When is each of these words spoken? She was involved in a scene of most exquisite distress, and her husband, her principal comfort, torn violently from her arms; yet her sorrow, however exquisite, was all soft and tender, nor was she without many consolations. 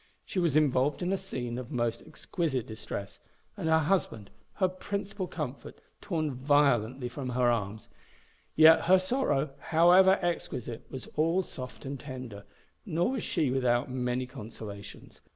She 0.25 0.39
was 0.39 0.57
involved 0.57 1.03
in 1.03 1.13
a 1.13 1.15
scene 1.15 1.59
of 1.59 1.69
most 1.71 2.01
exquisite 2.07 2.65
distress, 2.65 3.19
and 3.55 3.69
her 3.69 3.77
husband, 3.77 4.31
her 4.53 4.67
principal 4.67 5.27
comfort, 5.27 5.79
torn 6.01 6.33
violently 6.33 7.07
from 7.07 7.29
her 7.29 7.51
arms; 7.51 7.87
yet 8.55 8.85
her 8.85 8.97
sorrow, 8.97 9.51
however 9.59 10.17
exquisite, 10.23 10.87
was 10.89 11.05
all 11.17 11.43
soft 11.43 11.85
and 11.85 11.99
tender, 11.99 12.45
nor 12.83 13.11
was 13.11 13.21
she 13.23 13.51
without 13.51 13.91
many 13.91 14.25
consolations. 14.25 15.21